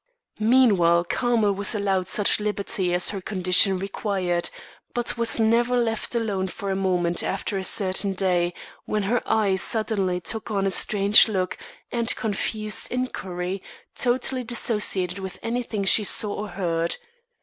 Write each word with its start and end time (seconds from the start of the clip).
Meanwhile 0.39 1.03
Carmel 1.03 1.51
was 1.51 1.75
allowed 1.75 2.07
such 2.07 2.39
liberty 2.39 2.91
as 2.91 3.11
her 3.11 3.21
condition 3.21 3.77
required; 3.77 4.49
but 4.95 5.15
was 5.15 5.39
never 5.39 5.77
left 5.77 6.15
alone 6.15 6.47
for 6.47 6.71
a 6.71 6.75
moment 6.75 7.21
after 7.21 7.55
a 7.55 7.63
certain 7.63 8.13
day 8.13 8.55
when 8.85 9.03
her 9.03 9.21
eye 9.31 9.57
suddenly 9.57 10.19
took 10.19 10.49
on 10.49 10.65
a 10.65 10.71
strange 10.71 11.27
look 11.27 11.55
of 11.91 12.15
confused 12.15 12.91
inquiry, 12.91 13.61
totally 13.93 14.43
dissociated 14.43 15.19
with 15.19 15.37
anything 15.43 15.83
she 15.83 16.03
saw 16.03 16.33
or 16.33 16.47
heard. 16.47 16.95